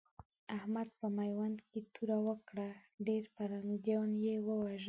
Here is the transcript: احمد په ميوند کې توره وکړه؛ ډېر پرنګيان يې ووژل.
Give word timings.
احمد 0.57 0.87
په 0.99 1.07
ميوند 1.17 1.57
کې 1.69 1.79
توره 1.93 2.17
وکړه؛ 2.27 2.69
ډېر 3.07 3.23
پرنګيان 3.35 4.09
يې 4.25 4.35
ووژل. 4.47 4.79